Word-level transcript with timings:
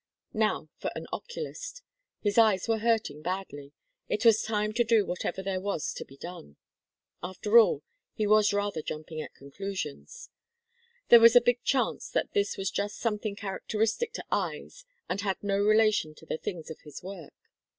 Now 0.33 0.67
for 0.79 0.89
an 0.95 1.05
oculist. 1.13 1.83
His 2.21 2.39
eyes 2.39 2.67
were 2.67 2.79
hurting 2.79 3.21
badly; 3.21 3.71
it 4.09 4.25
was 4.25 4.41
time 4.41 4.73
to 4.73 4.83
do 4.83 5.05
whatever 5.05 5.43
there 5.43 5.61
was 5.61 5.93
to 5.93 6.03
be 6.03 6.17
done. 6.17 6.57
After 7.21 7.59
all 7.59 7.83
he 8.15 8.25
was 8.25 8.51
rather 8.51 8.81
jumping 8.81 9.21
at 9.21 9.35
conclusions. 9.35 10.31
There 11.09 11.19
was 11.19 11.35
a 11.35 11.39
big 11.39 11.63
chance 11.63 12.09
that 12.09 12.33
this 12.33 12.57
was 12.57 12.71
just 12.71 12.97
something 12.97 13.35
characteristic 13.35 14.11
to 14.13 14.25
eyes 14.31 14.85
and 15.07 15.21
had 15.21 15.37
no 15.43 15.59
relation 15.59 16.15
to 16.15 16.25
the 16.25 16.39
things 16.39 16.71
of 16.71 16.79
his 16.81 17.03
work. 17.03 17.35